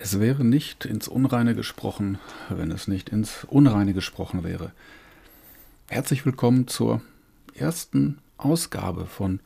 Es 0.00 0.20
wäre 0.20 0.44
nicht 0.44 0.84
ins 0.84 1.08
Unreine 1.08 1.56
gesprochen, 1.56 2.18
wenn 2.48 2.70
es 2.70 2.86
nicht 2.86 3.08
ins 3.08 3.42
Unreine 3.42 3.94
gesprochen 3.94 4.44
wäre. 4.44 4.70
Herzlich 5.88 6.24
willkommen 6.24 6.68
zur 6.68 7.02
ersten 7.52 8.18
Ausgabe 8.36 9.06
von 9.06 9.40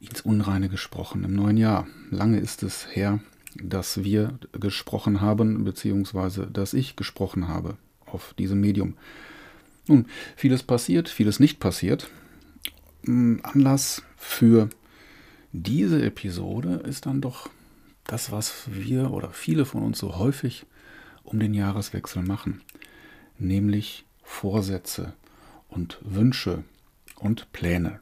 ins 0.00 0.22
Unreine 0.22 0.70
gesprochen 0.70 1.22
im 1.22 1.34
neuen 1.34 1.58
Jahr. 1.58 1.86
Lange 2.10 2.40
ist 2.40 2.62
es 2.62 2.86
her, 2.90 3.20
dass 3.62 4.02
wir 4.02 4.38
gesprochen 4.58 5.20
haben, 5.20 5.64
beziehungsweise 5.64 6.46
dass 6.46 6.72
ich 6.72 6.96
gesprochen 6.96 7.46
habe 7.46 7.76
auf 8.06 8.32
diesem 8.38 8.58
Medium. 8.58 8.96
Nun, 9.86 10.06
vieles 10.34 10.62
passiert, 10.62 11.10
vieles 11.10 11.40
nicht 11.40 11.60
passiert. 11.60 12.10
Anlass 13.06 14.02
für 14.16 14.70
diese 15.52 16.02
Episode 16.02 16.80
ist 16.86 17.04
dann 17.04 17.20
doch 17.20 17.50
das, 18.04 18.32
was 18.32 18.64
wir 18.66 19.10
oder 19.10 19.30
viele 19.30 19.64
von 19.64 19.82
uns 19.82 19.98
so 19.98 20.16
häufig 20.18 20.66
um 21.22 21.38
den 21.38 21.54
Jahreswechsel 21.54 22.22
machen, 22.22 22.62
nämlich 23.38 24.04
Vorsätze 24.22 25.12
und 25.68 25.98
Wünsche 26.02 26.64
und 27.16 27.52
Pläne. 27.52 28.00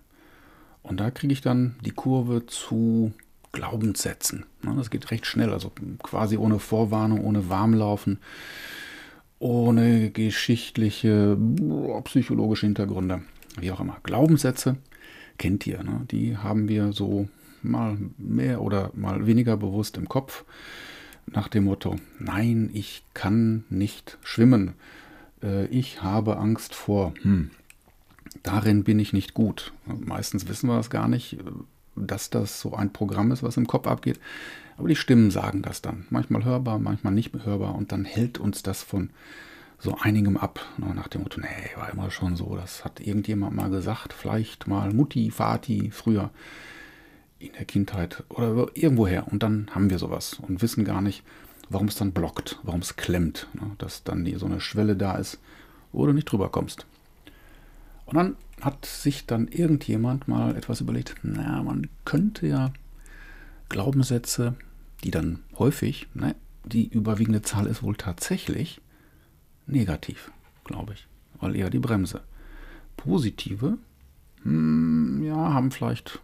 Und 0.82 1.00
da 1.00 1.10
kriege 1.10 1.32
ich 1.32 1.40
dann 1.40 1.76
die 1.84 1.90
Kurve 1.90 2.46
zu 2.46 3.12
Glaubenssätzen. 3.52 4.46
Das 4.62 4.90
geht 4.90 5.10
recht 5.10 5.26
schnell, 5.26 5.52
also 5.52 5.72
quasi 6.02 6.36
ohne 6.36 6.58
Vorwarnung, 6.58 7.24
ohne 7.24 7.48
Warmlaufen, 7.48 8.18
ohne 9.38 10.10
geschichtliche, 10.10 11.36
psychologische 12.04 12.66
Hintergründe, 12.66 13.22
wie 13.58 13.72
auch 13.72 13.80
immer. 13.80 13.98
Glaubenssätze 14.02 14.76
kennt 15.38 15.66
ihr, 15.66 15.82
ne? 15.82 16.06
die 16.10 16.36
haben 16.36 16.68
wir 16.68 16.92
so 16.92 17.28
mal 17.62 17.98
mehr 18.16 18.60
oder 18.60 18.90
mal 18.94 19.26
weniger 19.26 19.56
bewusst 19.56 19.96
im 19.96 20.08
Kopf, 20.08 20.44
nach 21.26 21.48
dem 21.48 21.64
Motto, 21.64 21.96
nein, 22.18 22.70
ich 22.72 23.02
kann 23.14 23.64
nicht 23.68 24.18
schwimmen, 24.22 24.74
äh, 25.42 25.66
ich 25.66 26.02
habe 26.02 26.38
Angst 26.38 26.74
vor, 26.74 27.12
hm, 27.22 27.50
darin 28.42 28.84
bin 28.84 28.98
ich 28.98 29.12
nicht 29.12 29.34
gut. 29.34 29.72
Meistens 29.86 30.48
wissen 30.48 30.68
wir 30.68 30.76
das 30.76 30.90
gar 30.90 31.08
nicht, 31.08 31.34
äh, 31.34 31.42
dass 31.96 32.30
das 32.30 32.60
so 32.60 32.74
ein 32.74 32.92
Programm 32.92 33.32
ist, 33.32 33.42
was 33.42 33.56
im 33.56 33.66
Kopf 33.66 33.86
abgeht. 33.86 34.20
Aber 34.76 34.88
die 34.88 34.96
Stimmen 34.96 35.30
sagen 35.30 35.62
das 35.62 35.82
dann. 35.82 36.06
Manchmal 36.10 36.44
hörbar, 36.44 36.78
manchmal 36.78 37.12
nicht 37.12 37.32
hörbar. 37.44 37.74
Und 37.74 37.90
dann 37.90 38.04
hält 38.04 38.38
uns 38.38 38.62
das 38.62 38.84
von 38.84 39.10
so 39.78 39.96
einigem 40.00 40.36
ab. 40.36 40.64
Nach 40.78 41.08
dem 41.08 41.22
Motto, 41.22 41.40
nee, 41.40 41.76
war 41.76 41.90
immer 41.90 42.10
schon 42.12 42.36
so. 42.36 42.56
Das 42.56 42.84
hat 42.84 43.00
irgendjemand 43.00 43.56
mal 43.56 43.70
gesagt. 43.70 44.12
Vielleicht 44.12 44.68
mal 44.68 44.92
Mutti, 44.92 45.32
Vati 45.36 45.90
früher 45.90 46.30
in 47.38 47.52
der 47.52 47.64
Kindheit 47.64 48.24
oder 48.28 48.68
irgendwoher. 48.74 49.28
Und 49.28 49.42
dann 49.42 49.68
haben 49.74 49.90
wir 49.90 49.98
sowas 49.98 50.34
und 50.34 50.62
wissen 50.62 50.84
gar 50.84 51.00
nicht, 51.00 51.22
warum 51.68 51.88
es 51.88 51.96
dann 51.96 52.12
blockt, 52.12 52.58
warum 52.62 52.80
es 52.80 52.96
klemmt, 52.96 53.48
ne? 53.54 53.70
dass 53.78 54.04
dann 54.04 54.26
so 54.38 54.46
eine 54.46 54.60
Schwelle 54.60 54.96
da 54.96 55.16
ist, 55.16 55.38
wo 55.92 56.06
du 56.06 56.12
nicht 56.12 56.30
drüber 56.30 56.48
kommst. 56.48 56.86
Und 58.06 58.16
dann 58.16 58.36
hat 58.60 58.86
sich 58.86 59.26
dann 59.26 59.48
irgendjemand 59.48 60.28
mal 60.28 60.56
etwas 60.56 60.80
überlegt, 60.80 61.16
na, 61.22 61.62
man 61.62 61.88
könnte 62.04 62.46
ja 62.46 62.72
Glaubenssätze, 63.68 64.54
die 65.04 65.10
dann 65.10 65.40
häufig, 65.58 66.08
ne, 66.14 66.34
die 66.64 66.88
überwiegende 66.88 67.42
Zahl 67.42 67.66
ist 67.66 67.82
wohl 67.82 67.96
tatsächlich 67.96 68.80
negativ, 69.66 70.32
glaube 70.64 70.94
ich, 70.94 71.06
weil 71.40 71.54
eher 71.54 71.70
die 71.70 71.78
Bremse. 71.78 72.22
Positive, 72.96 73.78
hm, 74.42 75.22
ja, 75.22 75.52
haben 75.52 75.70
vielleicht 75.70 76.20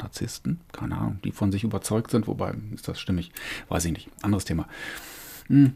Narzissten, 0.00 0.60
keine 0.72 0.96
Ahnung, 0.96 1.18
die 1.24 1.32
von 1.32 1.52
sich 1.52 1.64
überzeugt 1.64 2.10
sind, 2.10 2.26
wobei 2.26 2.54
ist 2.74 2.88
das 2.88 3.00
stimmig, 3.00 3.32
weiß 3.68 3.84
ich 3.84 3.92
nicht, 3.92 4.08
anderes 4.22 4.44
Thema. 4.44 4.66
Hm. 5.46 5.72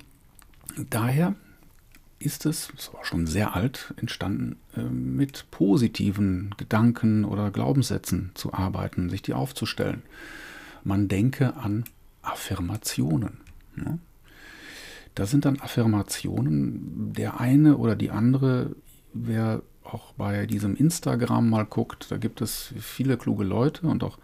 Daher 0.90 1.34
ist 2.18 2.46
es, 2.46 2.70
ist 2.76 2.90
aber 2.92 3.04
schon 3.04 3.26
sehr 3.26 3.54
alt, 3.54 3.94
entstanden, 3.96 4.56
äh, 4.76 4.82
mit 4.82 5.50
positiven 5.50 6.54
Gedanken 6.56 7.24
oder 7.24 7.50
Glaubenssätzen 7.50 8.30
zu 8.34 8.52
arbeiten, 8.52 9.10
sich 9.10 9.22
die 9.22 9.34
aufzustellen. 9.34 10.02
Man 10.82 11.08
denke 11.08 11.56
an 11.56 11.84
Affirmationen. 12.22 13.38
Ne? 13.76 13.98
Das 15.14 15.30
sind 15.30 15.44
dann 15.44 15.60
Affirmationen, 15.60 17.12
der 17.12 17.40
eine 17.40 17.76
oder 17.76 17.94
die 17.94 18.10
andere, 18.10 18.74
wer 19.12 19.62
auch 19.84 20.12
bei 20.14 20.46
diesem 20.46 20.76
Instagram 20.76 21.50
mal 21.50 21.64
guckt, 21.64 22.10
da 22.10 22.16
gibt 22.16 22.40
es 22.40 22.72
viele 22.80 23.16
kluge 23.16 23.44
Leute 23.44 23.86
und 23.86 24.02
auch 24.02 24.18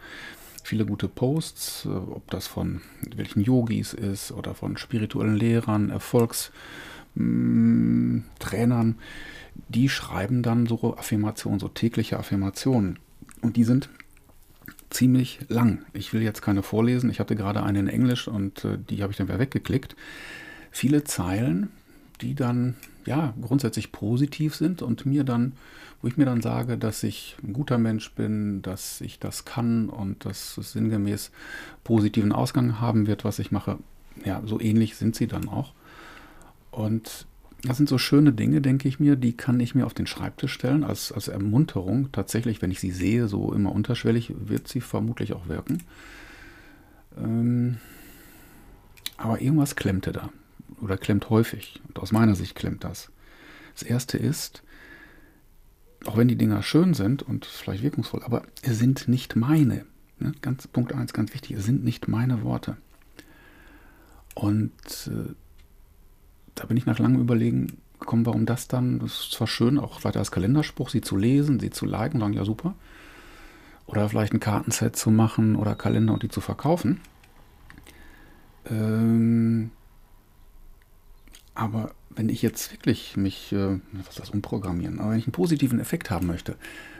viele 0.62 0.86
gute 0.86 1.08
Posts, 1.08 1.86
äh, 1.86 1.88
ob 1.88 2.30
das 2.30 2.46
von 2.46 2.80
welchen 3.16 3.40
Yogis 3.40 3.92
ist 3.92 4.32
oder 4.32 4.54
von 4.54 4.76
spirituellen 4.76 5.36
Lehrern, 5.36 5.90
Erfolgstrainern, 5.90 8.88
mm, 8.88 8.94
die 9.68 9.88
schreiben 9.88 10.42
dann 10.42 10.66
so 10.66 10.96
Affirmationen, 10.96 11.60
so 11.60 11.68
tägliche 11.68 12.18
Affirmationen. 12.18 12.98
Und 13.42 13.56
die 13.56 13.64
sind 13.64 13.88
ziemlich 14.90 15.40
lang. 15.48 15.84
Ich 15.92 16.12
will 16.12 16.22
jetzt 16.22 16.42
keine 16.42 16.62
vorlesen. 16.62 17.10
Ich 17.10 17.20
hatte 17.20 17.36
gerade 17.36 17.62
eine 17.62 17.78
in 17.78 17.88
Englisch 17.88 18.28
und 18.28 18.64
äh, 18.64 18.78
die 18.78 19.02
habe 19.02 19.12
ich 19.12 19.16
dann 19.16 19.28
wieder 19.28 19.38
weggeklickt. 19.38 19.96
Viele 20.70 21.04
Zeilen, 21.04 21.70
die 22.20 22.34
dann 22.34 22.76
ja 23.06 23.34
grundsätzlich 23.40 23.92
positiv 23.92 24.54
sind 24.54 24.82
und 24.82 25.06
mir 25.06 25.24
dann, 25.24 25.52
wo 26.02 26.08
ich 26.08 26.16
mir 26.16 26.24
dann 26.24 26.40
sage, 26.40 26.78
dass 26.78 27.02
ich 27.02 27.36
ein 27.42 27.52
guter 27.52 27.78
Mensch 27.78 28.12
bin, 28.12 28.62
dass 28.62 29.00
ich 29.00 29.18
das 29.18 29.44
kann 29.44 29.88
und 29.88 30.24
dass 30.24 30.56
es 30.58 30.72
sinngemäß 30.72 31.30
positiven 31.84 32.32
Ausgang 32.32 32.80
haben 32.80 33.06
wird, 33.06 33.24
was 33.24 33.38
ich 33.38 33.50
mache. 33.50 33.78
Ja, 34.24 34.42
so 34.44 34.60
ähnlich 34.60 34.96
sind 34.96 35.16
sie 35.16 35.26
dann 35.26 35.48
auch. 35.48 35.72
Und 36.70 37.26
das 37.62 37.76
sind 37.76 37.88
so 37.88 37.98
schöne 37.98 38.32
Dinge, 38.32 38.60
denke 38.60 38.88
ich 38.88 39.00
mir, 39.00 39.16
die 39.16 39.36
kann 39.36 39.60
ich 39.60 39.74
mir 39.74 39.84
auf 39.84 39.94
den 39.94 40.06
Schreibtisch 40.06 40.52
stellen 40.52 40.84
als, 40.84 41.12
als 41.12 41.28
Ermunterung. 41.28 42.10
Tatsächlich, 42.12 42.62
wenn 42.62 42.70
ich 42.70 42.80
sie 42.80 42.90
sehe, 42.90 43.28
so 43.28 43.52
immer 43.52 43.72
unterschwellig, 43.72 44.32
wird 44.38 44.68
sie 44.68 44.80
vermutlich 44.80 45.34
auch 45.34 45.48
wirken. 45.48 45.82
Ähm, 47.18 47.78
aber 49.18 49.42
irgendwas 49.42 49.76
klemmte 49.76 50.12
da 50.12 50.30
oder 50.80 50.96
klemmt 50.96 51.30
häufig. 51.30 51.80
Und 51.88 51.98
aus 51.98 52.12
meiner 52.12 52.34
Sicht 52.34 52.54
klemmt 52.54 52.84
das. 52.84 53.10
Das 53.74 53.82
erste 53.82 54.18
ist, 54.18 54.62
auch 56.06 56.16
wenn 56.16 56.28
die 56.28 56.36
Dinger 56.36 56.62
schön 56.62 56.94
sind 56.94 57.22
und 57.22 57.44
vielleicht 57.44 57.82
wirkungsvoll, 57.82 58.22
aber 58.22 58.42
es 58.62 58.78
sind 58.78 59.08
nicht 59.08 59.36
meine. 59.36 59.84
Ne? 60.18 60.32
Ganz, 60.42 60.66
Punkt 60.66 60.94
1, 60.94 61.12
ganz 61.12 61.34
wichtig, 61.34 61.56
es 61.56 61.64
sind 61.64 61.84
nicht 61.84 62.08
meine 62.08 62.42
Worte. 62.42 62.76
Und 64.34 64.72
äh, 65.06 65.34
da 66.54 66.66
bin 66.66 66.76
ich 66.76 66.86
nach 66.86 66.98
langem 66.98 67.20
Überlegen 67.20 67.78
gekommen, 67.98 68.26
warum 68.26 68.46
das 68.46 68.68
dann, 68.68 68.98
das 68.98 69.12
ist 69.12 69.32
zwar 69.32 69.46
schön, 69.46 69.78
auch 69.78 70.04
weiter 70.04 70.18
als 70.18 70.30
Kalenderspruch, 70.30 70.88
sie 70.88 71.00
zu 71.00 71.16
lesen, 71.16 71.60
sie 71.60 71.70
zu 71.70 71.84
liken, 71.84 72.20
sagen, 72.20 72.32
ja 72.32 72.44
super. 72.44 72.74
Oder 73.86 74.08
vielleicht 74.08 74.32
ein 74.32 74.40
Kartenset 74.40 74.96
zu 74.96 75.10
machen 75.10 75.56
oder 75.56 75.74
Kalender 75.74 76.14
und 76.14 76.22
die 76.22 76.28
zu 76.28 76.40
verkaufen. 76.40 77.00
Ähm, 78.66 79.70
aber 81.54 81.92
wenn 82.10 82.28
ich 82.28 82.42
jetzt 82.42 82.72
wirklich 82.72 83.16
mich, 83.16 83.52
äh, 83.52 83.78
was 83.92 84.08
ist 84.10 84.20
das, 84.20 84.30
umprogrammieren, 84.30 84.98
aber 84.98 85.12
wenn 85.12 85.18
ich 85.18 85.26
einen 85.26 85.32
positiven 85.32 85.80
Effekt 85.80 86.10
haben 86.10 86.26
möchte, 86.26 86.56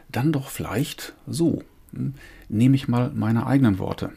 dann 0.08 0.32
doch 0.32 0.48
vielleicht 0.48 1.14
so. 1.26 1.62
Hm, 1.92 2.14
nehme 2.48 2.76
ich 2.76 2.88
mal 2.88 3.10
meine 3.14 3.46
eigenen 3.46 3.78
Worte. 3.78 4.12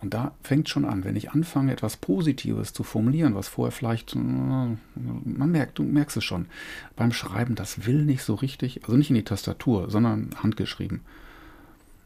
Und 0.00 0.14
da 0.14 0.32
fängt 0.42 0.68
schon 0.68 0.84
an, 0.84 1.02
wenn 1.02 1.16
ich 1.16 1.32
anfange, 1.32 1.72
etwas 1.72 1.96
Positives 1.96 2.72
zu 2.72 2.84
formulieren, 2.84 3.34
was 3.34 3.48
vorher 3.48 3.72
vielleicht, 3.72 4.14
äh, 4.14 4.18
man 4.18 5.50
merkt, 5.50 5.78
du 5.78 5.82
merkst 5.82 6.18
es 6.18 6.24
schon, 6.24 6.46
beim 6.94 7.12
Schreiben, 7.12 7.56
das 7.56 7.86
will 7.86 8.04
nicht 8.04 8.22
so 8.22 8.34
richtig, 8.34 8.84
also 8.84 8.96
nicht 8.96 9.10
in 9.10 9.16
die 9.16 9.24
Tastatur, 9.24 9.90
sondern 9.90 10.30
handgeschrieben. 10.40 11.00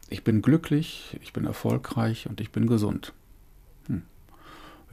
Ich 0.09 0.23
bin 0.23 0.41
glücklich, 0.41 1.17
ich 1.21 1.33
bin 1.33 1.45
erfolgreich 1.45 2.27
und 2.27 2.41
ich 2.41 2.51
bin 2.51 2.67
gesund 2.67 3.13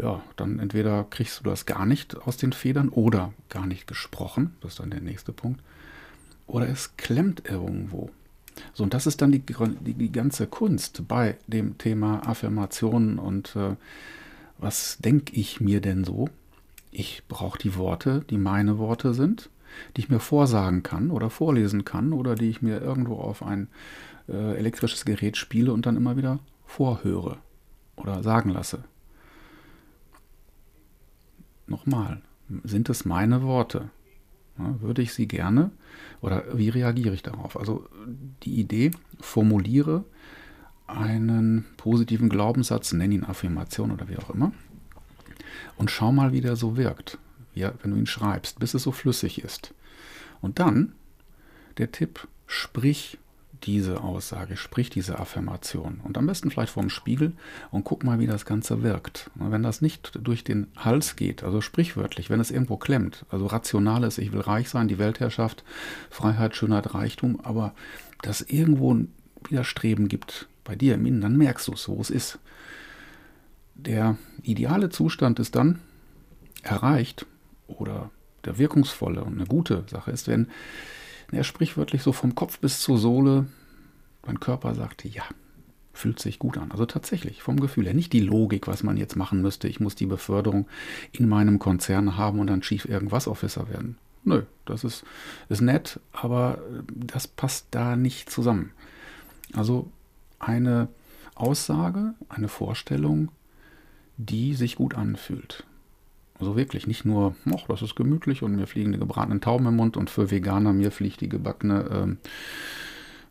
ja, 0.01 0.23
dann 0.37 0.59
entweder 0.59 1.05
kriegst 1.05 1.41
du 1.41 1.45
das 1.45 1.67
gar 1.67 1.87
nicht 1.87 2.17
aus 2.17 2.37
den 2.37 2.53
Federn 2.53 2.89
oder 2.89 3.33
gar 3.49 3.67
nicht 3.67 3.87
gesprochen, 3.87 4.57
das 4.61 4.73
ist 4.73 4.81
dann 4.81 4.91
der 4.91 5.01
nächste 5.01 5.33
Punkt, 5.33 5.61
oder 6.47 6.69
es 6.69 6.97
klemmt 6.97 7.49
irgendwo. 7.49 8.11
So, 8.75 8.83
und 8.83 8.95
das 8.95 9.07
ist 9.07 9.23
dann 9.23 9.33
die, 9.33 9.41
die, 9.41 9.95
die 9.95 10.13
ganze 10.13 10.47
Kunst 10.47 11.07
bei 11.07 11.37
dem 11.47 11.79
Thema 11.79 12.27
Affirmationen 12.27 13.19
und 13.19 13.55
äh, 13.57 13.77
was 14.59 14.99
denke 14.99 15.35
ich 15.35 15.61
mir 15.61 15.81
denn 15.81 16.05
so? 16.05 16.29
Ich 16.91 17.23
brauche 17.29 17.59
die 17.59 17.77
Worte, 17.77 18.25
die 18.29 18.37
meine 18.37 18.79
Worte 18.79 19.15
sind, 19.15 19.49
die 19.97 20.03
ich 20.03 20.09
mir 20.09 20.21
vorsagen 20.21 20.83
kann 20.83 21.11
oder 21.11 21.31
vorlesen 21.31 21.85
kann 21.85 22.13
oder 22.13 22.35
die 22.35 22.51
ich 22.51 22.61
mir 22.61 22.81
irgendwo 22.81 23.15
auf 23.15 23.43
ein 23.43 23.69
äh, 24.29 24.57
elektrisches 24.57 25.05
Gerät 25.05 25.37
spiele 25.37 25.73
und 25.73 25.87
dann 25.87 25.97
immer 25.97 26.17
wieder 26.17 26.41
vorhöre 26.67 27.39
oder 27.97 28.23
sagen 28.23 28.51
lasse. 28.51 28.85
Nochmal, 31.71 32.21
sind 32.65 32.91
es 32.91 33.05
meine 33.05 33.43
Worte? 33.43 33.91
Würde 34.57 35.01
ich 35.01 35.15
sie 35.15 35.27
gerne 35.27 35.71
oder 36.21 36.45
wie 36.53 36.69
reagiere 36.69 37.15
ich 37.15 37.23
darauf? 37.23 37.57
Also 37.57 37.89
die 38.43 38.61
Idee, 38.61 38.91
formuliere 39.21 40.05
einen 40.89 41.65
positiven 41.77 42.29
Glaubenssatz, 42.29 42.93
nenn 42.93 43.13
ihn 43.13 43.25
Affirmation 43.25 43.93
oder 43.93 44.09
wie 44.09 44.19
auch 44.19 44.31
immer, 44.31 44.53
und 45.77 45.91
schau 45.91 46.11
mal, 46.11 46.33
wie 46.33 46.41
der 46.41 46.57
so 46.57 46.77
wirkt, 46.77 47.19
ja, 47.55 47.73
wenn 47.81 47.93
du 47.93 47.97
ihn 47.97 48.07
schreibst, 48.07 48.59
bis 48.59 48.75
es 48.75 48.83
so 48.83 48.93
flüssig 48.93 49.43
ist. 49.43 49.73
Und 50.41 50.59
dann 50.59 50.93
der 51.79 51.93
Tipp, 51.93 52.27
sprich 52.47 53.19
diese 53.65 54.03
Aussage, 54.03 54.57
sprich 54.57 54.91
diese 54.91 55.19
Affirmation. 55.19 56.01
Und 56.03 56.17
am 56.19 56.27
besten 56.27 56.51
vielleicht 56.51 56.73
vorm 56.73 56.91
Spiegel 56.91 57.33
und 57.71 57.85
guck 57.85 58.05
mal, 58.05 58.19
wie 58.19 58.27
das 58.27 58.45
Ganze 58.45 58.83
wirkt. 58.83 59.31
Wenn 59.35 59.63
das 59.63 59.83
nicht 59.83 60.19
durch 60.23 60.45
den 60.45 60.69
Hals 60.77 61.17
geht, 61.17 61.45
also 61.45 61.61
sprichwörtlich, 61.61 62.31
wenn 62.31 62.41
es 62.41 62.51
irgendwo 62.51 62.77
klemmt, 62.77 63.25
also 63.31 63.47
rational 63.47 64.05
ist, 64.05 64.19
ich 64.19 64.33
will 64.33 64.41
reich 64.41 64.69
sein, 64.69 64.89
die 64.89 64.99
Weltherrschaft, 64.99 65.65
Freiheit, 66.11 66.57
Schönheit, 66.57 66.95
Reichtum, 66.95 67.41
aber 67.41 67.75
dass 68.23 68.41
irgendwo 68.41 68.95
ein 68.95 69.13
Widerstreben 69.49 70.09
gibt 70.09 70.49
bei 70.65 70.77
dir 70.77 70.95
im 70.95 71.07
Innen, 71.07 71.21
dann 71.21 71.37
merkst 71.37 71.69
du 71.69 71.73
es, 71.73 71.89
wo 71.89 72.01
es 72.01 72.11
ist. 72.11 72.39
Der 73.75 74.17
ideale 74.43 74.91
Zustand 74.91 75.39
ist 75.39 75.57
dann 75.57 75.81
erreicht 76.63 77.27
oder 77.67 78.11
der 78.45 78.59
wirkungsvolle 78.59 79.25
und 79.25 79.35
eine 79.35 79.47
gute 79.47 79.85
Sache 79.89 80.11
ist, 80.11 80.29
wenn 80.29 80.49
er 81.33 81.45
sprichwörtlich 81.45 82.03
so 82.03 82.13
vom 82.13 82.35
Kopf 82.35 82.59
bis 82.59 82.81
zur 82.81 82.99
Sohle, 82.99 83.47
mein 84.27 84.41
Körper 84.41 84.75
sagte, 84.75 85.09
ja, 85.09 85.25
fühlt 85.93 86.19
sich 86.21 86.39
gut 86.39 86.57
an. 86.57 86.71
Also 86.71 86.87
tatsächlich, 86.87 87.43
vom 87.43 87.61
Gefühl 87.61 87.85
her. 87.85 87.95
Nicht 87.95 88.13
die 88.13 88.21
Logik, 88.21 88.67
was 88.67 88.83
man 88.83 88.97
jetzt 88.97 89.17
machen 89.17 89.43
müsste. 89.43 89.69
Ich 89.69 89.81
muss 89.81 89.95
die 89.95 90.07
Beförderung 90.07 90.67
in 91.13 91.29
meinem 91.29 91.59
Konzern 91.59 92.17
haben 92.17 92.39
und 92.39 92.47
dann 92.47 92.63
Chief 92.63 92.85
irgendwas 92.85 93.29
Officer 93.29 93.69
werden. 93.69 93.99
Nö, 94.25 94.43
das 94.67 94.85
ist, 94.85 95.05
ist 95.49 95.61
nett, 95.61 96.01
aber 96.13 96.59
das 96.95 97.27
passt 97.27 97.69
da 97.71 97.97
nicht 97.97 98.31
zusammen. 98.31 98.73
Also 99.53 99.91
eine 100.39 100.89
Aussage, 101.35 102.15
eine 102.29 102.49
Vorstellung, 102.49 103.31
die 104.17 104.55
sich 104.55 104.77
gut 104.77 104.95
anfühlt. 104.95 105.65
Also 106.41 106.57
wirklich, 106.57 106.87
nicht 106.87 107.05
nur, 107.05 107.37
ach, 107.55 107.67
das 107.69 107.83
ist 107.83 107.95
gemütlich 107.97 108.43
und 108.43 108.57
mir 108.57 108.67
fliegen 108.67 108.93
die 108.93 108.99
gebratenen 108.99 109.43
Tauben 109.43 109.67
im 109.67 109.77
Mund 109.77 109.99
und 109.99 110.09
für 110.09 110.31
Veganer 110.31 110.73
mir 110.73 110.91
fliegt 110.91 111.21
die 111.21 111.29
gebackene 111.29 112.19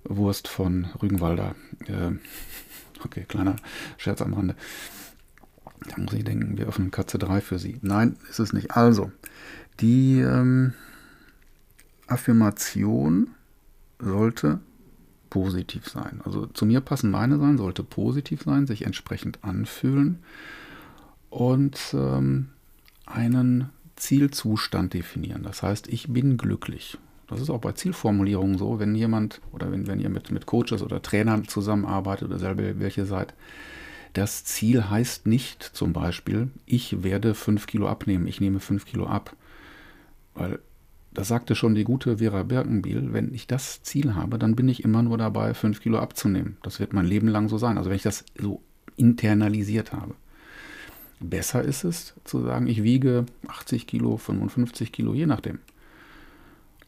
äh, 0.06 0.10
Wurst 0.10 0.48
von 0.48 0.86
Rügenwalder. 1.02 1.56
Äh, 1.88 2.12
okay, 3.04 3.26
kleiner 3.28 3.56
Scherz 3.98 4.22
am 4.22 4.34
Rande. 4.34 4.56
Da 5.88 6.02
muss 6.02 6.14
ich 6.14 6.24
denken, 6.24 6.58
wir 6.58 6.68
öffnen 6.68 6.92
Katze 6.92 7.18
3 7.18 7.42
für 7.42 7.58
sie. 7.58 7.80
Nein, 7.82 8.16
ist 8.30 8.40
es 8.40 8.54
nicht. 8.54 8.72
Also, 8.72 9.12
die 9.80 10.20
ähm, 10.20 10.74
Affirmation 12.08 13.32
sollte 14.00 14.60
positiv 15.30 15.88
sein. 15.88 16.22
Also 16.26 16.46
zu 16.48 16.66
mir 16.66 16.82
passen 16.82 17.12
meine 17.12 17.38
sein, 17.40 17.58
sollte 17.58 17.84
positiv 17.84 18.44
sein, 18.44 18.68
sich 18.68 18.86
entsprechend 18.86 19.44
anfühlen 19.44 20.20
und 21.30 21.80
ähm, 21.94 22.50
einen 23.10 23.70
Zielzustand 23.96 24.94
definieren. 24.94 25.44
Das 25.44 25.62
heißt, 25.62 25.88
ich 25.88 26.08
bin 26.08 26.38
glücklich. 26.38 26.98
Das 27.28 27.42
ist 27.42 27.50
auch 27.50 27.60
bei 27.60 27.74
Zielformulierungen 27.74 28.58
so, 28.58 28.80
wenn 28.80 28.96
jemand 28.96 29.42
oder 29.52 29.72
wenn, 29.72 29.88
wenn 29.88 30.00
ihr 30.00 30.10
mit, 30.10 30.32
mit 30.32 30.46
Coaches 30.46 30.82
oder 30.82 31.02
Trainern 31.02 31.48
zusammenarbeitet 31.48 32.30
oder 32.30 32.40
selber 32.40 32.80
welche 32.80 33.06
seid. 33.06 33.34
Das 34.14 34.44
Ziel 34.44 34.90
heißt 34.90 35.28
nicht 35.28 35.62
zum 35.64 35.94
Beispiel, 35.94 36.50
ich 36.66 37.04
werde 37.04 37.36
5 37.36 37.68
Kilo 37.68 37.88
abnehmen, 37.88 38.26
ich 38.26 38.42
nehme 38.42 38.60
5 38.60 38.86
Kilo 38.86 39.06
ab. 39.06 39.36
Weil 40.34 40.60
das 41.14 41.28
sagte 41.28 41.54
schon 41.54 41.76
die 41.76 41.84
gute 41.84 42.18
Vera 42.18 42.44
Birkenbiel, 42.44 43.14
wenn 43.14 43.34
ich 43.34 43.46
das 43.46 43.84
Ziel 43.84 44.16
habe, 44.16 44.40
dann 44.40 44.56
bin 44.56 44.70
ich 44.70 44.84
immer 44.84 45.04
nur 45.04 45.18
dabei, 45.18 45.54
5 45.54 45.82
Kilo 45.82 46.00
abzunehmen. 46.00 46.58
Das 46.64 46.80
wird 46.80 46.94
mein 46.94 47.06
Leben 47.06 47.28
lang 47.28 47.50
so 47.50 47.60
sein. 47.60 47.78
Also 47.78 47.90
wenn 47.90 47.98
ich 47.98 48.04
das 48.04 48.26
so 48.40 48.64
internalisiert 48.96 49.92
habe. 49.92 50.16
Besser 51.20 51.62
ist 51.64 51.84
es 51.84 52.14
zu 52.24 52.42
sagen, 52.42 52.68
ich 52.68 52.84
wiege 52.84 53.26
80 53.48 53.88
Kilo, 53.88 54.18
55 54.18 54.92
Kilo, 54.92 55.14
je 55.14 55.26
nachdem. 55.26 55.60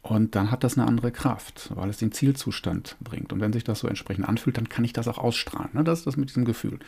Und 0.03 0.35
dann 0.35 0.49
hat 0.49 0.63
das 0.63 0.77
eine 0.77 0.87
andere 0.87 1.11
Kraft, 1.11 1.71
weil 1.75 1.89
es 1.89 1.97
den 1.97 2.11
Zielzustand 2.11 2.95
bringt. 3.01 3.31
Und 3.33 3.39
wenn 3.39 3.53
sich 3.53 3.63
das 3.63 3.79
so 3.79 3.87
entsprechend 3.87 4.27
anfühlt, 4.27 4.57
dann 4.57 4.69
kann 4.69 4.83
ich 4.83 4.93
das 4.93 5.07
auch 5.07 5.19
ausstrahlen. 5.19 5.69
Ne? 5.73 5.83
Das 5.83 5.99
ist 5.99 6.07
das 6.07 6.17
mit 6.17 6.29
diesem 6.29 6.45
Gefühl. 6.45 6.79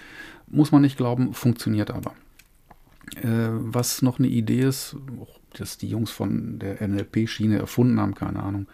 Muss 0.47 0.71
man 0.71 0.81
nicht 0.81 0.97
glauben, 0.97 1.33
funktioniert 1.33 1.91
aber. 1.91 2.13
Äh, 3.17 3.49
was 3.51 4.01
noch 4.01 4.17
eine 4.17 4.29
Idee 4.29 4.61
ist, 4.61 4.95
dass 5.53 5.77
die 5.77 5.89
Jungs 5.89 6.09
von 6.09 6.57
der 6.57 6.81
NLP-Schiene 6.87 7.59
erfunden 7.59 7.99
haben, 7.99 8.15
keine 8.15 8.41
Ahnung, 8.41 8.67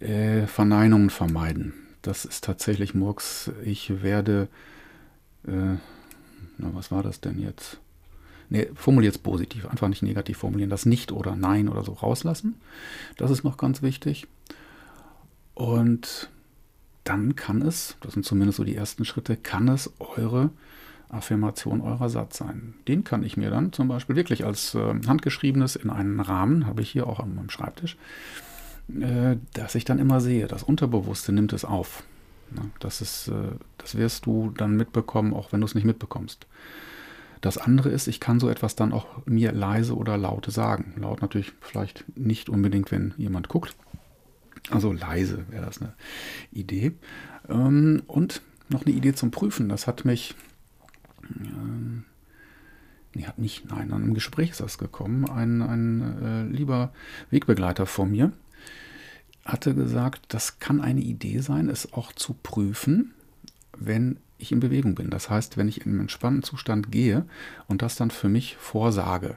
äh, 0.00 0.46
Verneinungen 0.46 1.10
vermeiden. 1.10 1.74
Das 2.02 2.24
ist 2.24 2.42
tatsächlich 2.42 2.94
Murks. 2.94 3.52
Ich 3.64 4.02
werde 4.02 4.48
äh, 5.46 5.76
na, 6.60 6.70
was 6.74 6.90
war 6.90 7.02
das 7.02 7.20
denn 7.20 7.38
jetzt? 7.38 7.78
Nee, 8.48 8.68
formuliert 8.74 9.14
es 9.14 9.20
positiv, 9.20 9.66
einfach 9.66 9.88
nicht 9.88 10.02
negativ 10.02 10.38
formulieren. 10.38 10.70
Das 10.70 10.84
Nicht 10.84 11.12
oder 11.12 11.36
Nein 11.36 11.68
oder 11.68 11.84
so 11.84 11.92
rauslassen. 11.92 12.56
Das 13.16 13.30
ist 13.30 13.44
noch 13.44 13.56
ganz 13.56 13.80
wichtig. 13.80 14.26
Und 15.54 16.30
dann 17.04 17.36
kann 17.36 17.62
es, 17.62 17.96
das 18.00 18.14
sind 18.14 18.26
zumindest 18.26 18.56
so 18.56 18.64
die 18.64 18.74
ersten 18.74 19.04
Schritte, 19.04 19.36
kann 19.36 19.68
es 19.68 19.92
eure 19.98 20.50
Affirmation, 21.08 21.80
eurer 21.80 22.08
Satz 22.08 22.38
sein. 22.38 22.74
Den 22.88 23.04
kann 23.04 23.22
ich 23.22 23.36
mir 23.36 23.50
dann 23.50 23.72
zum 23.72 23.88
Beispiel 23.88 24.16
wirklich 24.16 24.44
als 24.44 24.74
äh, 24.74 24.94
handgeschriebenes 25.06 25.76
in 25.76 25.90
einen 25.90 26.20
Rahmen, 26.20 26.66
habe 26.66 26.82
ich 26.82 26.90
hier 26.90 27.06
auch 27.06 27.20
am, 27.20 27.38
am 27.38 27.50
Schreibtisch, 27.50 27.96
äh, 29.00 29.36
dass 29.54 29.74
ich 29.74 29.84
dann 29.84 29.98
immer 29.98 30.20
sehe, 30.20 30.46
das 30.46 30.62
Unterbewusste 30.62 31.32
nimmt 31.32 31.52
es 31.52 31.64
auf. 31.64 32.04
Ne? 32.52 32.70
Das, 32.78 33.00
ist, 33.00 33.28
äh, 33.28 33.52
das 33.78 33.96
wirst 33.96 34.26
du 34.26 34.50
dann 34.56 34.76
mitbekommen, 34.76 35.34
auch 35.34 35.52
wenn 35.52 35.60
du 35.60 35.66
es 35.66 35.74
nicht 35.74 35.84
mitbekommst. 35.84 36.46
Das 37.40 37.56
andere 37.56 37.88
ist, 37.88 38.06
ich 38.06 38.20
kann 38.20 38.38
so 38.38 38.50
etwas 38.50 38.76
dann 38.76 38.92
auch 38.92 39.24
mir 39.26 39.52
leise 39.52 39.96
oder 39.96 40.18
laut 40.18 40.50
sagen. 40.50 40.94
Laut 40.98 41.22
natürlich 41.22 41.52
vielleicht 41.60 42.04
nicht 42.16 42.48
unbedingt, 42.50 42.90
wenn 42.90 43.14
jemand 43.16 43.48
guckt. 43.48 43.74
Also 44.70 44.92
leise 44.92 45.46
wäre 45.50 45.64
das 45.64 45.80
eine 45.80 45.94
Idee. 46.52 46.92
Ähm, 47.48 48.02
und 48.06 48.42
noch 48.68 48.84
eine 48.84 48.94
Idee 48.94 49.14
zum 49.14 49.30
Prüfen. 49.30 49.68
Das 49.68 49.86
hat 49.86 50.04
mich, 50.04 50.34
ähm, 51.34 52.04
nee, 53.14 53.24
hat 53.24 53.38
nicht, 53.38 53.70
nein, 53.70 53.92
an 53.92 54.02
einem 54.02 54.14
Gespräch 54.14 54.50
ist 54.50 54.60
das 54.60 54.76
gekommen. 54.76 55.28
Ein, 55.28 55.62
ein 55.62 56.22
äh, 56.22 56.44
lieber 56.44 56.92
Wegbegleiter 57.30 57.86
von 57.86 58.10
mir, 58.10 58.32
hatte 59.44 59.74
gesagt, 59.74 60.22
das 60.28 60.58
kann 60.58 60.80
eine 60.80 61.00
Idee 61.00 61.40
sein, 61.40 61.68
es 61.68 61.92
auch 61.92 62.12
zu 62.12 62.34
prüfen, 62.34 63.12
wenn 63.76 64.18
ich 64.38 64.52
in 64.52 64.60
Bewegung 64.60 64.94
bin. 64.94 65.10
Das 65.10 65.30
heißt, 65.30 65.56
wenn 65.56 65.68
ich 65.68 65.84
in 65.84 65.92
einen 65.92 66.00
entspannten 66.00 66.42
Zustand 66.42 66.90
gehe 66.90 67.24
und 67.68 67.82
das 67.82 67.96
dann 67.96 68.10
für 68.10 68.28
mich 68.28 68.56
vorsage. 68.56 69.36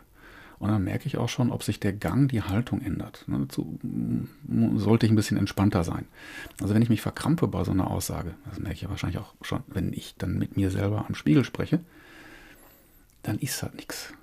Und 0.60 0.70
dann 0.70 0.84
merke 0.84 1.08
ich 1.08 1.18
auch 1.18 1.28
schon, 1.28 1.52
ob 1.52 1.62
sich 1.64 1.82
der 1.82 1.92
Gang, 1.92 2.30
die 2.30 2.42
Haltung 2.42 2.82
ändert. 2.82 3.26
Dazu 3.28 3.78
mm, 3.82 4.78
sollte 4.78 5.06
ich 5.06 5.12
ein 5.12 5.16
bisschen 5.16 5.38
entspannter 5.38 5.84
sein. 5.84 6.06
Also 6.62 6.74
wenn 6.74 6.82
ich 6.82 6.90
mich 6.90 7.02
verkrampfe 7.02 7.48
bei 7.48 7.66
so 7.66 7.72
einer 7.72 7.92
Aussage, 7.92 8.34
das 8.50 8.60
merke 8.60 8.76
ich 8.76 8.82
ja 8.84 8.90
wahrscheinlich 8.90 9.20
auch 9.20 9.34
schon, 9.42 9.62
wenn 9.68 9.92
ich 9.92 10.16
dann 10.18 10.38
mit 10.38 10.56
mir 10.56 10.72
selber 10.72 11.06
am 11.06 11.16
Spiegel 11.16 11.44
spreche, 11.44 11.82
dann 13.24 13.40
ist 13.40 13.62
das 13.62 13.74
nichts. 13.74 14.14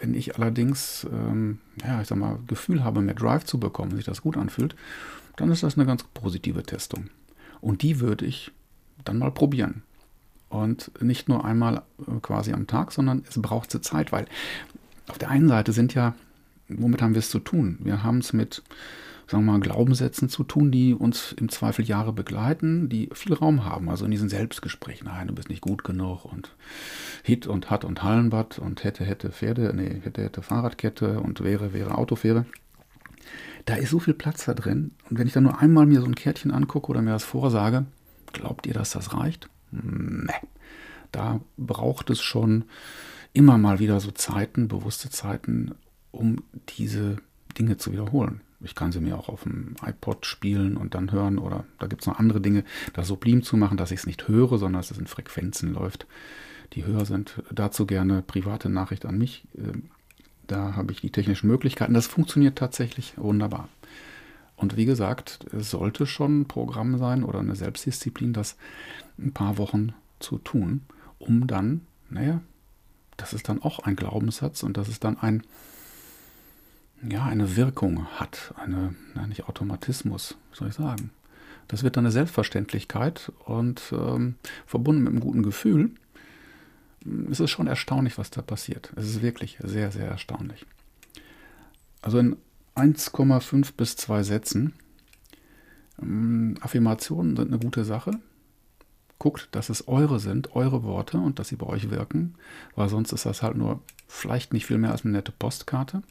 Wenn 0.00 0.14
ich 0.14 0.36
allerdings, 0.36 1.06
ähm, 1.10 1.58
ja, 1.84 2.00
ich 2.00 2.08
sag 2.08 2.18
mal, 2.18 2.38
Gefühl 2.46 2.84
habe, 2.84 3.00
mehr 3.00 3.14
Drive 3.14 3.44
zu 3.44 3.58
bekommen, 3.58 3.96
sich 3.96 4.04
das 4.04 4.22
gut 4.22 4.36
anfühlt, 4.36 4.76
dann 5.36 5.50
ist 5.50 5.62
das 5.62 5.76
eine 5.76 5.86
ganz 5.86 6.04
positive 6.14 6.62
Testung. 6.62 7.10
Und 7.60 7.82
die 7.82 8.00
würde 8.00 8.26
ich 8.26 8.52
dann 9.04 9.18
mal 9.18 9.30
probieren. 9.30 9.82
Und 10.48 10.90
nicht 11.00 11.28
nur 11.28 11.44
einmal 11.44 11.82
äh, 12.00 12.20
quasi 12.20 12.52
am 12.52 12.66
Tag, 12.66 12.92
sondern 12.92 13.24
es 13.28 13.40
braucht 13.40 13.70
sie 13.70 13.80
Zeit, 13.80 14.12
weil 14.12 14.26
auf 15.08 15.18
der 15.18 15.30
einen 15.30 15.48
Seite 15.48 15.72
sind 15.72 15.94
ja, 15.94 16.14
womit 16.68 17.02
haben 17.02 17.14
wir 17.14 17.20
es 17.20 17.30
zu 17.30 17.38
tun? 17.38 17.78
Wir 17.80 18.02
haben 18.02 18.18
es 18.18 18.32
mit 18.32 18.62
sagen 19.30 19.44
wir 19.44 19.52
mal, 19.52 19.60
Glaubenssätzen 19.60 20.28
zu 20.28 20.42
tun, 20.42 20.72
die 20.72 20.92
uns 20.92 21.32
im 21.32 21.50
Zweifel 21.50 21.84
Jahre 21.84 22.12
begleiten, 22.12 22.88
die 22.88 23.08
viel 23.12 23.32
Raum 23.32 23.64
haben. 23.64 23.88
Also 23.88 24.04
in 24.04 24.10
diesen 24.10 24.28
Selbstgesprächen, 24.28 25.06
nein, 25.06 25.28
du 25.28 25.34
bist 25.34 25.48
nicht 25.48 25.60
gut 25.60 25.84
genug 25.84 26.24
und 26.24 26.56
Hit 27.22 27.46
und 27.46 27.70
Hat 27.70 27.84
und 27.84 28.02
Hallenbad 28.02 28.58
und 28.58 28.82
hätte, 28.82 29.04
hätte 29.04 29.30
Pferde, 29.30 29.72
nee, 29.72 30.00
hätte, 30.02 30.24
hätte 30.24 30.42
Fahrradkette 30.42 31.20
und 31.20 31.44
wäre, 31.44 31.72
wäre 31.72 31.96
Autofähre. 31.96 32.44
Da 33.66 33.76
ist 33.76 33.90
so 33.90 34.00
viel 34.00 34.14
Platz 34.14 34.46
da 34.46 34.54
drin. 34.54 34.92
Und 35.08 35.20
wenn 35.20 35.28
ich 35.28 35.32
dann 35.32 35.44
nur 35.44 35.60
einmal 35.60 35.86
mir 35.86 36.00
so 36.00 36.06
ein 36.06 36.16
Kärtchen 36.16 36.50
angucke 36.50 36.88
oder 36.88 37.00
mir 37.00 37.12
das 37.12 37.24
vorsage, 37.24 37.86
glaubt 38.32 38.66
ihr, 38.66 38.74
dass 38.74 38.90
das 38.90 39.14
reicht? 39.14 39.48
Nee. 39.70 40.32
Da 41.12 41.40
braucht 41.56 42.10
es 42.10 42.20
schon 42.20 42.64
immer 43.32 43.58
mal 43.58 43.78
wieder 43.78 44.00
so 44.00 44.10
Zeiten, 44.10 44.66
bewusste 44.66 45.08
Zeiten, 45.08 45.76
um 46.10 46.42
diese 46.78 47.18
Dinge 47.56 47.76
zu 47.76 47.92
wiederholen. 47.92 48.40
Ich 48.62 48.74
kann 48.74 48.92
sie 48.92 49.00
mir 49.00 49.18
auch 49.18 49.28
auf 49.28 49.44
dem 49.44 49.74
iPod 49.84 50.26
spielen 50.26 50.76
und 50.76 50.94
dann 50.94 51.12
hören 51.12 51.38
oder 51.38 51.64
da 51.78 51.86
gibt 51.86 52.02
es 52.02 52.06
noch 52.06 52.18
andere 52.18 52.40
Dinge, 52.40 52.64
das 52.92 53.08
sublim 53.08 53.42
zu 53.42 53.56
machen, 53.56 53.76
dass 53.76 53.90
ich 53.90 54.00
es 54.00 54.06
nicht 54.06 54.28
höre, 54.28 54.58
sondern 54.58 54.80
dass 54.80 54.90
es 54.90 54.98
in 54.98 55.06
Frequenzen 55.06 55.72
läuft, 55.72 56.06
die 56.74 56.84
höher 56.84 57.04
sind. 57.04 57.42
Dazu 57.52 57.86
gerne 57.86 58.22
private 58.22 58.68
Nachricht 58.68 59.06
an 59.06 59.18
mich. 59.18 59.46
Ähm, 59.56 59.90
da 60.46 60.74
habe 60.74 60.92
ich 60.92 61.00
die 61.00 61.10
technischen 61.10 61.46
Möglichkeiten. 61.46 61.94
Das 61.94 62.06
funktioniert 62.06 62.58
tatsächlich 62.58 63.14
wunderbar. 63.16 63.68
Und 64.56 64.76
wie 64.76 64.84
gesagt, 64.84 65.46
es 65.52 65.70
sollte 65.70 66.06
schon 66.06 66.40
ein 66.40 66.48
Programm 66.48 66.98
sein 66.98 67.24
oder 67.24 67.38
eine 67.38 67.56
Selbstdisziplin, 67.56 68.34
das 68.34 68.56
ein 69.18 69.32
paar 69.32 69.56
Wochen 69.56 69.94
zu 70.18 70.36
tun, 70.38 70.82
um 71.18 71.46
dann, 71.46 71.80
naja, 72.10 72.42
das 73.16 73.32
ist 73.32 73.48
dann 73.48 73.62
auch 73.62 73.78
ein 73.80 73.96
Glaubenssatz 73.96 74.62
und 74.62 74.76
das 74.76 74.88
ist 74.88 75.04
dann 75.04 75.18
ein, 75.18 75.44
ja, 77.08 77.24
eine 77.24 77.56
Wirkung 77.56 78.06
hat, 78.06 78.54
eine, 78.56 78.94
na, 79.14 79.26
nicht 79.26 79.48
Automatismus, 79.48 80.36
soll 80.52 80.68
ich 80.68 80.74
sagen. 80.74 81.10
Das 81.68 81.82
wird 81.82 81.96
dann 81.96 82.04
eine 82.04 82.12
Selbstverständlichkeit 82.12 83.32
und 83.44 83.80
ähm, 83.92 84.34
verbunden 84.66 85.04
mit 85.04 85.12
einem 85.12 85.20
guten 85.20 85.42
Gefühl. 85.42 85.92
Es 87.30 87.40
ist 87.40 87.50
schon 87.50 87.66
erstaunlich, 87.66 88.18
was 88.18 88.30
da 88.30 88.42
passiert. 88.42 88.92
Es 88.96 89.06
ist 89.06 89.22
wirklich 89.22 89.58
sehr, 89.62 89.90
sehr 89.90 90.06
erstaunlich. 90.06 90.66
Also 92.02 92.18
in 92.18 92.36
1,5 92.76 93.72
bis 93.76 93.96
2 93.96 94.22
Sätzen. 94.22 94.74
Ähm, 96.02 96.56
Affirmationen 96.60 97.36
sind 97.36 97.48
eine 97.48 97.58
gute 97.58 97.84
Sache. 97.84 98.12
Guckt, 99.18 99.48
dass 99.52 99.68
es 99.68 99.86
eure 99.86 100.18
sind, 100.18 100.56
eure 100.56 100.82
Worte 100.82 101.18
und 101.18 101.38
dass 101.38 101.48
sie 101.48 101.56
bei 101.56 101.66
euch 101.66 101.90
wirken, 101.90 102.34
weil 102.74 102.88
sonst 102.88 103.12
ist 103.12 103.26
das 103.26 103.42
halt 103.42 103.56
nur 103.56 103.82
vielleicht 104.08 104.54
nicht 104.54 104.66
viel 104.66 104.78
mehr 104.78 104.92
als 104.92 105.04
eine 105.04 105.12
nette 105.12 105.30
Postkarte. 105.30 106.02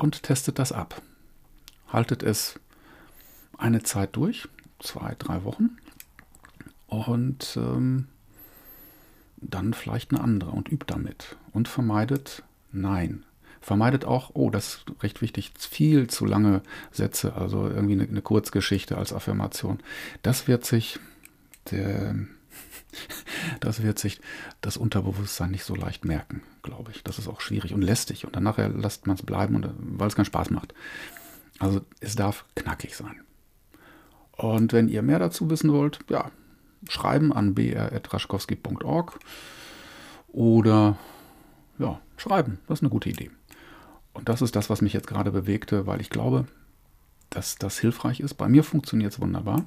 Und 0.00 0.22
testet 0.22 0.58
das 0.58 0.72
ab. 0.72 1.02
Haltet 1.88 2.22
es 2.22 2.58
eine 3.58 3.82
Zeit 3.82 4.16
durch, 4.16 4.48
zwei, 4.78 5.14
drei 5.18 5.44
Wochen. 5.44 5.76
Und 6.86 7.56
ähm, 7.56 8.08
dann 9.36 9.74
vielleicht 9.74 10.10
eine 10.10 10.20
andere 10.20 10.50
und 10.50 10.70
übt 10.70 10.86
damit. 10.88 11.36
Und 11.52 11.68
vermeidet 11.68 12.42
Nein. 12.72 13.24
Vermeidet 13.60 14.04
auch, 14.04 14.30
oh, 14.34 14.48
das 14.50 14.76
ist 14.76 15.02
recht 15.02 15.20
wichtig, 15.20 15.52
viel 15.58 16.08
zu 16.08 16.24
lange 16.24 16.62
Sätze, 16.92 17.34
also 17.34 17.68
irgendwie 17.68 17.92
eine, 17.92 18.04
eine 18.04 18.22
Kurzgeschichte 18.22 18.96
als 18.96 19.12
Affirmation. 19.12 19.80
Das 20.22 20.48
wird 20.48 20.64
sich 20.64 20.98
der, 21.70 22.14
das 23.60 23.82
wird 23.82 23.98
sich 23.98 24.20
das 24.60 24.76
Unterbewusstsein 24.76 25.50
nicht 25.50 25.64
so 25.64 25.74
leicht 25.74 26.04
merken, 26.04 26.42
glaube 26.62 26.90
ich. 26.92 27.02
Das 27.02 27.18
ist 27.18 27.28
auch 27.28 27.40
schwierig 27.40 27.74
und 27.74 27.82
lästig. 27.82 28.26
Und 28.26 28.36
dann 28.36 28.42
nachher 28.42 28.68
lasst 28.68 29.06
man 29.06 29.16
es 29.16 29.22
bleiben, 29.22 29.64
weil 29.78 30.08
es 30.08 30.16
keinen 30.16 30.24
Spaß 30.24 30.50
macht. 30.50 30.74
Also 31.58 31.82
es 32.00 32.16
darf 32.16 32.44
knackig 32.56 32.96
sein. 32.96 33.20
Und 34.32 34.72
wenn 34.72 34.88
ihr 34.88 35.02
mehr 35.02 35.18
dazu 35.18 35.50
wissen 35.50 35.72
wollt, 35.72 36.00
ja, 36.08 36.30
schreiben 36.88 37.32
an 37.32 37.54
br.raschkowski.org 37.54 39.18
oder 40.28 40.96
ja, 41.78 42.00
schreiben. 42.16 42.58
Das 42.66 42.78
ist 42.78 42.82
eine 42.82 42.90
gute 42.90 43.10
Idee. 43.10 43.30
Und 44.12 44.28
das 44.28 44.42
ist 44.42 44.56
das, 44.56 44.70
was 44.70 44.80
mich 44.80 44.92
jetzt 44.92 45.06
gerade 45.06 45.30
bewegte, 45.30 45.86
weil 45.86 46.00
ich 46.00 46.10
glaube, 46.10 46.46
dass 47.28 47.56
das 47.56 47.78
hilfreich 47.78 48.20
ist. 48.20 48.34
Bei 48.34 48.48
mir 48.48 48.64
funktioniert 48.64 49.12
es 49.12 49.20
wunderbar. 49.20 49.64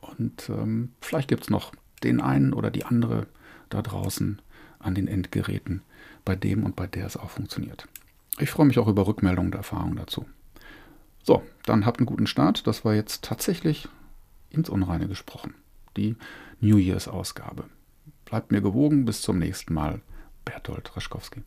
Und 0.00 0.48
ähm, 0.48 0.92
vielleicht 1.00 1.28
gibt 1.28 1.44
es 1.44 1.50
noch 1.50 1.72
den 2.04 2.20
einen 2.20 2.52
oder 2.52 2.70
die 2.70 2.84
andere 2.84 3.26
da 3.70 3.82
draußen 3.82 4.40
an 4.78 4.94
den 4.94 5.08
Endgeräten, 5.08 5.82
bei 6.24 6.36
dem 6.36 6.64
und 6.64 6.76
bei 6.76 6.86
der 6.86 7.06
es 7.06 7.16
auch 7.16 7.30
funktioniert. 7.30 7.88
Ich 8.38 8.50
freue 8.50 8.66
mich 8.66 8.78
auch 8.78 8.88
über 8.88 9.06
Rückmeldungen 9.06 9.52
und 9.52 9.58
Erfahrungen 9.58 9.96
dazu. 9.96 10.26
So, 11.22 11.42
dann 11.64 11.86
habt 11.86 12.00
einen 12.00 12.06
guten 12.06 12.26
Start. 12.26 12.66
Das 12.66 12.84
war 12.84 12.94
jetzt 12.94 13.24
tatsächlich 13.24 13.88
ins 14.50 14.68
Unreine 14.68 15.08
gesprochen. 15.08 15.54
Die 15.96 16.16
New 16.60 16.76
Year's 16.76 17.08
Ausgabe. 17.08 17.64
Bleibt 18.24 18.52
mir 18.52 18.60
gewogen. 18.60 19.04
Bis 19.04 19.22
zum 19.22 19.38
nächsten 19.38 19.72
Mal. 19.72 20.00
Bertolt 20.44 20.94
Raschkowski. 20.96 21.42